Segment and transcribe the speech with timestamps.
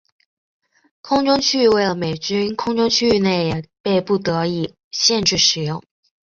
[1.03, 5.83] 空中区域为了美军空中区域内也被不得已限制使用。